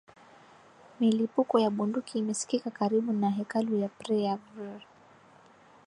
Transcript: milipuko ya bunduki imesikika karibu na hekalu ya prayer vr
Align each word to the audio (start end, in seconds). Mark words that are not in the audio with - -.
milipuko 0.99 1.59
ya 1.59 1.69
bunduki 1.69 2.17
imesikika 2.19 2.71
karibu 2.71 3.13
na 3.13 3.29
hekalu 3.29 3.77
ya 3.79 3.89
prayer 3.89 4.39
vr 4.55 4.81